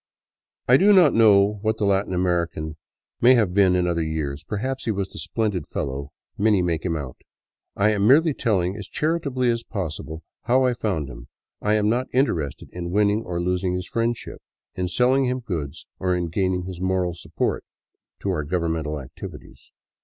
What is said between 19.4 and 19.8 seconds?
ties.